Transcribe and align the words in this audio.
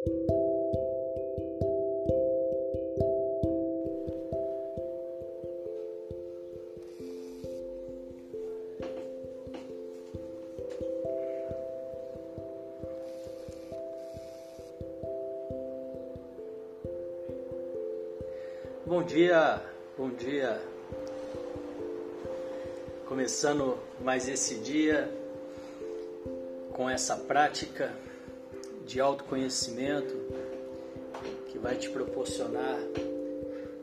Bom 0.00 0.12
dia, 19.04 19.62
bom 19.98 20.08
dia. 20.08 20.62
Começando 23.06 23.76
mais 24.00 24.26
esse 24.26 24.54
dia 24.60 25.12
com 26.72 26.88
essa 26.88 27.16
prática 27.16 27.92
de 28.90 29.00
autoconhecimento 29.00 30.12
que 31.48 31.58
vai 31.58 31.76
te 31.76 31.88
proporcionar 31.88 32.76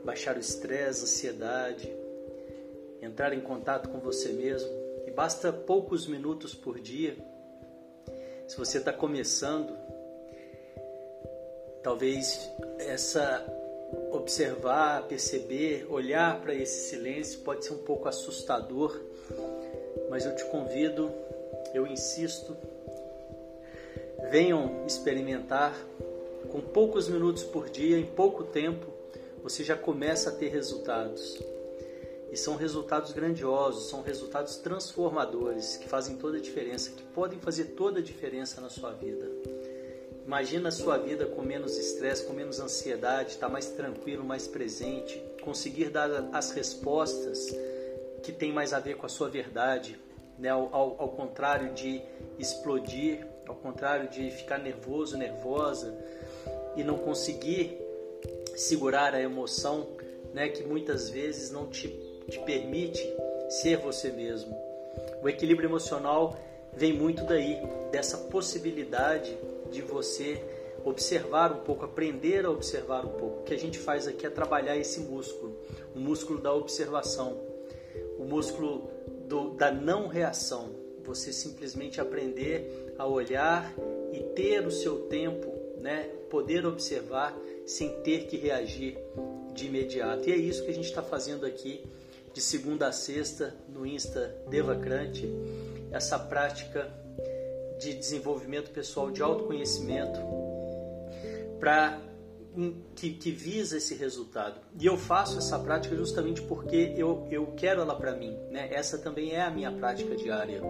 baixar 0.04 0.36
o 0.36 0.40
estresse, 0.40 1.04
ansiedade, 1.04 1.94
entrar 3.02 3.32
em 3.34 3.40
contato 3.40 3.90
com 3.90 4.00
você 4.00 4.34
mesmo. 4.34 4.70
E 5.06 5.12
basta 5.12 5.52
poucos 5.52 6.08
minutos 6.08 6.54
por 6.54 6.78
dia. 6.78 7.16
Se 8.48 8.58
você 8.58 8.80
está 8.80 8.92
começando, 8.92 9.78
talvez 11.82 12.50
essa 12.78 13.46
observar, 14.12 15.08
perceber, 15.08 15.88
olhar 15.90 16.42
para 16.42 16.54
esse 16.54 16.90
silêncio 16.90 17.40
pode 17.42 17.64
ser 17.64 17.72
um 17.72 17.84
pouco 17.84 18.10
assustador, 18.10 19.02
mas 20.10 20.26
eu 20.26 20.36
te 20.36 20.44
convido, 20.46 21.10
eu 21.74 21.88
insisto, 21.88 22.58
venham 24.32 24.86
experimentar 24.86 25.74
com 26.52 26.62
poucos 26.62 27.08
minutos 27.08 27.44
por 27.44 27.70
dia, 27.70 27.98
em 27.98 28.06
pouco 28.06 28.44
tempo, 28.44 28.88
você 29.44 29.64
já 29.64 29.76
começa 29.76 30.30
a 30.30 30.34
ter 30.34 30.50
resultados. 30.50 31.42
E 32.32 32.36
são 32.36 32.56
resultados 32.56 33.14
grandiosos, 33.14 33.90
são 33.90 34.02
resultados 34.02 34.58
transformadores 34.58 35.78
que 35.78 35.88
fazem 35.88 36.18
toda 36.18 36.38
a 36.38 36.42
diferença, 36.42 36.92
que 36.92 37.04
podem 37.04 37.40
fazer 37.40 37.66
toda 37.76 38.00
a 38.00 38.04
diferença 38.04 38.60
na 38.60 38.70
sua 38.70 38.92
vida. 38.92 39.30
Imagina 40.26 40.68
a 40.68 40.72
sua 40.72 40.98
vida 40.98 41.26
com 41.26 41.42
menos 41.42 41.78
estresse, 41.78 42.26
com 42.26 42.34
menos 42.34 42.60
ansiedade, 42.60 43.32
estar 43.32 43.48
tá 43.48 43.54
mais 43.54 43.68
tranquilo, 43.68 44.26
mais 44.26 44.46
presente, 44.46 45.24
conseguir 45.42 45.90
dar 45.90 46.30
as 46.34 46.52
respostas 46.52 47.56
que 48.22 48.34
tem 48.34 48.52
mais 48.52 48.74
a 48.74 48.80
ver 48.80 48.98
com 48.98 49.06
a 49.06 49.10
sua 49.10 49.30
verdade, 49.30 49.98
né? 50.38 50.50
ao, 50.50 50.68
ao, 50.76 51.02
ao 51.02 51.10
contrário 51.10 51.74
de 51.74 52.02
explodir, 52.38 53.26
ao 53.48 53.56
contrário 53.56 54.10
de 54.10 54.30
ficar 54.32 54.58
nervoso, 54.58 55.18
nervosa 55.18 55.98
e 56.76 56.84
não 56.84 56.98
conseguir 56.98 57.78
segurar 58.56 59.14
a 59.14 59.22
emoção 59.22 59.88
né? 60.34 60.50
que 60.50 60.64
muitas 60.64 61.10
vezes 61.10 61.52
não 61.52 61.68
te, 61.68 61.88
te 62.30 62.40
permite 62.40 63.02
ser 63.50 63.78
você 63.78 64.12
mesmo. 64.12 64.56
O 65.22 65.30
equilíbrio 65.30 65.68
emocional 65.68 66.38
vem 66.74 66.94
muito 66.94 67.24
daí, 67.24 67.60
dessa 67.92 68.18
possibilidade 68.18 69.38
de 69.72 69.82
você 69.82 70.44
observar 70.86 71.52
um 71.52 71.62
pouco, 71.62 71.86
aprender 71.86 72.46
a 72.46 72.52
observar 72.52 73.06
um 73.06 73.14
pouco. 73.14 73.40
O 73.40 73.44
que 73.44 73.54
a 73.54 73.58
gente 73.58 73.80
faz 73.80 74.08
aqui 74.08 74.26
é 74.26 74.30
trabalhar 74.30 74.78
esse 74.78 75.00
músculo, 75.00 75.58
o 75.96 76.00
músculo 76.00 76.40
da 76.40 76.54
observação, 76.54 77.38
o 78.18 78.24
músculo 78.24 78.90
do, 79.28 79.52
da 79.52 79.72
não 79.72 80.08
reação. 80.08 80.70
Você 81.08 81.34
simplesmente 81.34 82.00
aprender 82.00 82.94
a 82.98 83.08
olhar 83.08 83.74
e 84.14 84.20
ter 84.36 84.66
o 84.68 84.72
seu 84.72 85.08
tempo, 85.08 85.54
né? 85.80 86.10
poder 86.30 86.66
observar 86.66 87.36
sem 87.66 88.02
ter 88.02 88.28
que 88.28 88.38
reagir 88.38 88.98
de 89.54 89.66
imediato. 89.68 90.30
E 90.30 90.34
é 90.34 90.36
isso 90.36 90.64
que 90.64 90.70
a 90.70 90.74
gente 90.74 90.86
está 90.86 91.02
fazendo 91.02 91.46
aqui 91.46 91.84
de 92.34 92.42
segunda 92.42 92.88
a 92.88 92.92
sexta 92.92 93.56
no 93.68 93.86
Insta 93.86 94.36
Devacrante, 94.50 95.28
essa 95.92 96.20
prática 96.20 96.92
de 97.80 97.94
desenvolvimento 97.94 98.70
pessoal, 98.72 99.10
de 99.10 99.24
autoconhecimento, 99.24 100.20
para 101.60 102.00
que, 102.96 103.14
que, 103.14 103.32
visa 103.32 103.78
esse 103.78 103.94
resultado. 103.94 104.60
E 104.80 104.86
eu 104.86 104.98
faço 104.98 105.38
essa 105.38 105.60
prática 105.60 105.96
justamente 105.96 106.42
porque 106.42 106.94
eu, 106.98 107.28
eu 107.30 107.54
quero 107.56 107.82
ela 107.82 107.96
para 107.96 108.16
mim. 108.16 108.36
Né? 108.50 108.74
Essa 108.74 108.98
também 108.98 109.32
é 109.32 109.42
a 109.42 109.52
minha 109.52 109.72
prática 109.72 110.16
diária. 110.16 110.62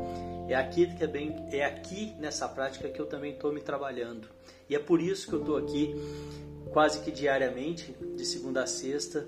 É 0.50 0.56
aqui 0.56 0.94
que 0.96 1.04
é 1.04 1.08
bem, 1.08 1.48
é 1.52 1.64
aqui 1.64 2.14
nessa 2.20 2.48
prática 2.48 2.90
que 2.90 3.00
eu 3.00 3.06
também 3.06 3.34
estou 3.34 3.54
me 3.54 3.62
trabalhando. 3.62 4.28
E 4.70 4.76
é 4.76 4.80
por 4.80 5.02
isso 5.02 5.28
que 5.28 5.34
eu 5.34 5.40
estou 5.40 5.58
aqui 5.58 5.96
quase 6.72 7.00
que 7.00 7.12
diariamente, 7.12 7.96
de 8.16 8.26
segunda 8.26 8.64
a 8.64 8.68
sexta, 8.68 9.26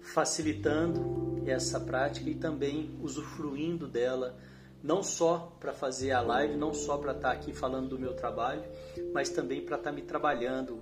facilitando 0.00 1.42
essa 1.46 1.78
prática 1.78 2.28
e 2.30 2.34
também 2.34 2.90
usufruindo 3.02 3.86
dela 3.86 4.36
não 4.82 5.02
só 5.02 5.56
para 5.58 5.72
fazer 5.72 6.12
a 6.12 6.20
live, 6.20 6.56
não 6.56 6.72
só 6.72 6.96
para 6.96 7.12
estar 7.12 7.28
tá 7.28 7.34
aqui 7.34 7.52
falando 7.52 7.88
do 7.88 7.98
meu 7.98 8.14
trabalho, 8.14 8.62
mas 9.12 9.28
também 9.28 9.60
para 9.60 9.76
estar 9.76 9.90
tá 9.90 9.94
me 9.94 10.02
trabalhando, 10.02 10.80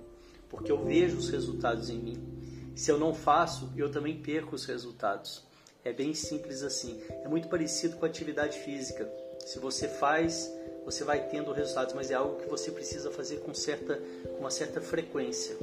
porque 0.49 0.71
eu 0.71 0.83
vejo 0.83 1.17
os 1.17 1.29
resultados 1.29 1.89
em 1.89 1.97
mim. 1.97 2.37
Se 2.75 2.91
eu 2.91 2.97
não 2.99 3.13
faço, 3.13 3.71
eu 3.75 3.91
também 3.91 4.21
perco 4.21 4.55
os 4.55 4.65
resultados. 4.65 5.43
É 5.83 5.91
bem 5.91 6.13
simples 6.13 6.63
assim. 6.63 7.01
É 7.23 7.27
muito 7.27 7.47
parecido 7.47 7.97
com 7.97 8.05
a 8.05 8.07
atividade 8.07 8.59
física. 8.59 9.09
Se 9.45 9.59
você 9.59 9.87
faz, 9.87 10.51
você 10.85 11.03
vai 11.03 11.27
tendo 11.27 11.51
resultados, 11.51 11.93
mas 11.93 12.11
é 12.11 12.13
algo 12.13 12.39
que 12.41 12.47
você 12.47 12.71
precisa 12.71 13.09
fazer 13.11 13.37
com 13.37 13.53
certa, 13.53 13.95
com 13.95 14.39
uma 14.39 14.51
certa 14.51 14.81
frequência. 14.81 15.55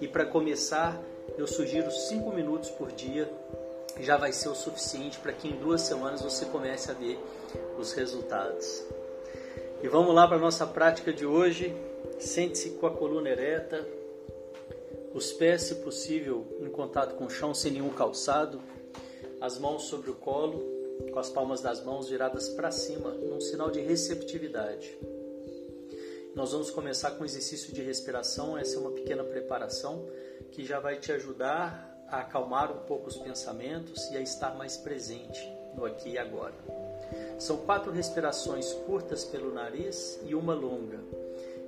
E 0.00 0.08
para 0.08 0.26
começar, 0.26 1.00
eu 1.38 1.46
sugiro 1.46 1.90
5 1.90 2.32
minutos 2.32 2.70
por 2.70 2.92
dia 2.92 3.30
já 4.00 4.16
vai 4.16 4.32
ser 4.32 4.48
o 4.48 4.54
suficiente 4.54 5.18
para 5.18 5.32
que 5.32 5.48
em 5.48 5.56
duas 5.56 5.80
semanas 5.82 6.20
você 6.20 6.44
comece 6.46 6.90
a 6.90 6.94
ver 6.94 7.18
os 7.78 7.92
resultados. 7.92 8.84
E 9.82 9.88
vamos 9.88 10.14
lá 10.14 10.26
para 10.26 10.36
a 10.36 10.40
nossa 10.40 10.66
prática 10.66 11.12
de 11.12 11.24
hoje. 11.24 11.74
Sente-se 12.18 12.70
com 12.70 12.86
a 12.86 12.90
coluna 12.90 13.28
ereta, 13.28 13.86
os 15.16 15.32
pés, 15.32 15.62
se 15.62 15.76
possível, 15.76 16.46
em 16.60 16.68
contato 16.68 17.14
com 17.14 17.24
o 17.24 17.30
chão 17.30 17.54
sem 17.54 17.72
nenhum 17.72 17.88
calçado, 17.88 18.60
as 19.40 19.58
mãos 19.58 19.84
sobre 19.84 20.10
o 20.10 20.14
colo, 20.14 20.62
com 21.10 21.18
as 21.18 21.30
palmas 21.30 21.62
das 21.62 21.82
mãos 21.82 22.10
viradas 22.10 22.50
para 22.50 22.70
cima, 22.70 23.12
num 23.12 23.40
sinal 23.40 23.70
de 23.70 23.80
receptividade. 23.80 24.94
Nós 26.34 26.52
vamos 26.52 26.70
começar 26.70 27.12
com 27.12 27.22
o 27.22 27.24
exercício 27.24 27.72
de 27.72 27.80
respiração, 27.80 28.58
essa 28.58 28.76
é 28.76 28.78
uma 28.78 28.90
pequena 28.90 29.24
preparação 29.24 30.06
que 30.52 30.66
já 30.66 30.80
vai 30.80 30.96
te 30.96 31.10
ajudar 31.12 31.96
a 32.08 32.20
acalmar 32.20 32.70
um 32.70 32.80
pouco 32.80 33.08
os 33.08 33.16
pensamentos 33.16 34.10
e 34.10 34.18
a 34.18 34.20
estar 34.20 34.54
mais 34.54 34.76
presente 34.76 35.50
no 35.74 35.86
aqui 35.86 36.10
e 36.10 36.18
agora. 36.18 36.54
São 37.38 37.56
quatro 37.56 37.90
respirações 37.90 38.70
curtas 38.84 39.24
pelo 39.24 39.50
nariz 39.54 40.20
e 40.26 40.34
uma 40.34 40.52
longa. 40.52 41.00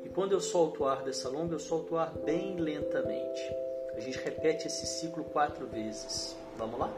E 0.08 0.10
quando 0.10 0.32
eu 0.32 0.40
solto 0.40 0.84
o 0.84 0.86
ar 0.86 1.02
dessa 1.02 1.28
longa, 1.28 1.54
eu 1.54 1.58
solto 1.58 1.94
o 1.94 1.98
ar 1.98 2.10
bem 2.24 2.56
lentamente. 2.56 3.42
A 3.94 4.00
gente 4.00 4.18
repete 4.18 4.66
esse 4.66 4.86
ciclo 4.86 5.22
quatro 5.24 5.66
vezes. 5.66 6.34
Vamos 6.56 6.80
lá? 6.80 6.90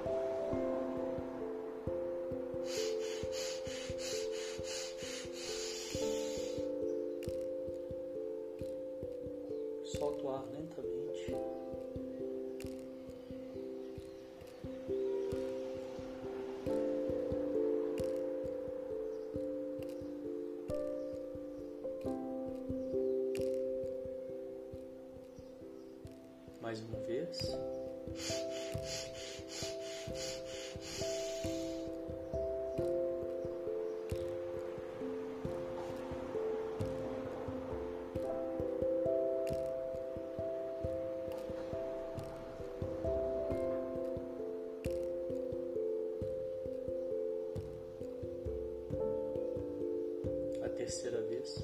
Terceira 50.81 51.21
vez. 51.21 51.63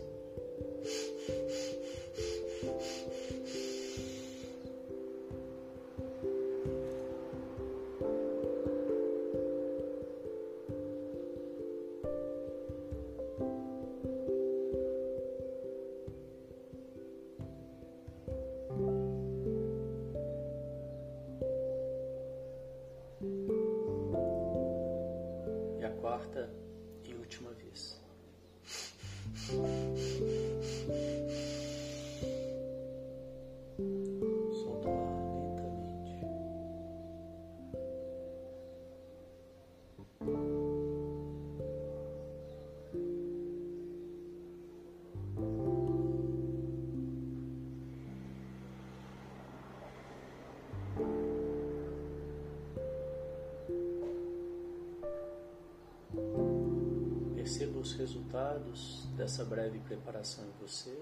percebo 57.47 57.79
os 57.79 57.93
resultados 57.93 59.07
dessa 59.17 59.45
breve 59.45 59.79
preparação 59.79 60.45
em 60.45 60.61
você. 60.61 60.99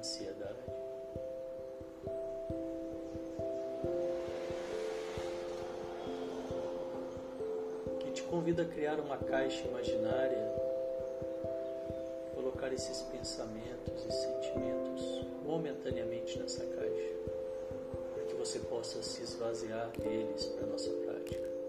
ansiedade. 0.00 0.56
Que 8.00 8.10
te 8.12 8.22
convida 8.22 8.62
a 8.62 8.64
criar 8.64 8.98
uma 8.98 9.18
caixa 9.18 9.68
imaginária, 9.68 10.54
colocar 12.34 12.72
esses 12.72 13.02
pensamentos 13.02 14.06
e 14.06 14.12
sentimentos 14.12 15.26
momentaneamente 15.44 16.38
nessa 16.38 16.64
caixa, 16.64 17.14
para 18.14 18.24
que 18.24 18.34
você 18.34 18.58
possa 18.60 19.02
se 19.02 19.22
esvaziar 19.22 19.90
deles 19.98 20.46
para 20.46 20.64
a 20.64 20.70
nossa 20.70 20.90
prática. 20.90 21.59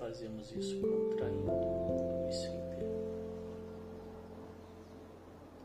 fazemos 0.00 0.50
isso 0.52 0.80
contraindo 0.80 1.50
o 1.50 2.22
homicídio 2.22 2.58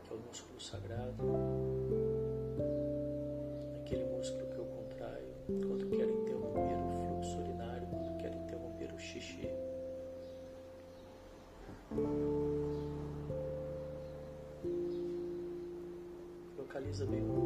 que 0.04 0.10
é 0.10 0.14
o 0.14 0.18
músculo 0.18 0.60
sagrado, 0.60 1.24
aquele 3.80 4.04
músculo 4.04 4.46
que 4.48 4.58
eu 4.58 4.66
contraio 4.66 5.32
quando 5.66 5.88
quero 5.88 6.10
interromper 6.10 6.76
o 6.76 6.90
fluxo 7.08 7.38
urinário, 7.38 7.86
quando 7.88 8.18
quero 8.18 8.36
interromper 8.36 8.92
o 8.92 8.98
xixi. 8.98 9.48
Localiza 16.58 17.06
bem 17.06 17.22
o 17.22 17.45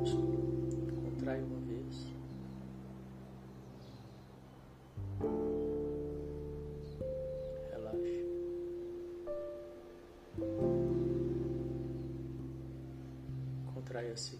assez 14.11 14.39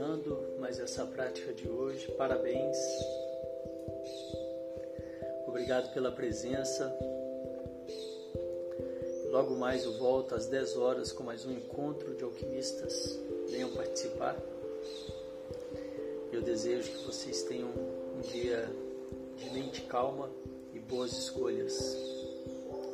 encerrando 0.00 0.56
mais 0.58 0.80
essa 0.80 1.04
prática 1.04 1.52
de 1.52 1.68
hoje. 1.68 2.10
Parabéns. 2.12 2.78
Obrigado 5.46 5.92
pela 5.92 6.10
presença. 6.10 6.90
Logo 9.30 9.54
mais 9.56 9.84
eu 9.84 9.92
volto 9.98 10.34
às 10.34 10.46
10 10.46 10.76
horas 10.78 11.12
com 11.12 11.22
mais 11.22 11.44
um 11.44 11.52
encontro 11.52 12.14
de 12.14 12.24
alquimistas. 12.24 13.20
Venham 13.50 13.70
participar. 13.72 14.36
Eu 16.32 16.40
desejo 16.40 16.90
que 16.90 17.04
vocês 17.04 17.42
tenham 17.42 17.68
um 17.68 18.20
dia 18.20 18.68
de 19.36 19.50
mente 19.50 19.82
calma 19.82 20.30
e 20.72 20.78
boas 20.78 21.12
escolhas. 21.12 21.96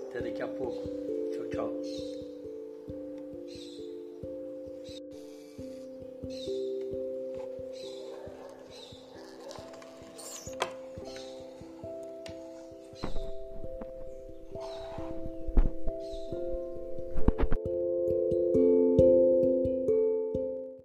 Até 0.08 0.22
daqui 0.22 0.42
a 0.42 0.48
pouco. 0.48 0.88
Tchau, 1.30 1.46
tchau. 1.50 2.15